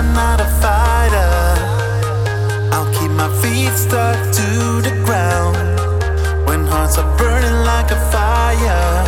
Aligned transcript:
I'm 0.00 0.14
not 0.14 0.40
a 0.40 0.46
fighter. 0.64 1.30
I'll 2.72 2.90
keep 2.98 3.10
my 3.10 3.28
feet 3.42 3.74
stuck 3.74 4.16
to 4.32 4.80
the 4.80 4.98
ground. 5.04 5.58
When 6.46 6.64
hearts 6.64 6.96
are 6.96 7.18
burning 7.18 7.66
like 7.66 7.90
a 7.90 8.00
fire, 8.10 9.04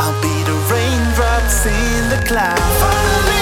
I'll 0.00 0.18
be 0.22 0.36
the 0.48 0.56
raindrops 0.72 1.66
in 1.66 2.08
the 2.08 2.26
cloud. 2.26 2.58
Finally 2.80 3.35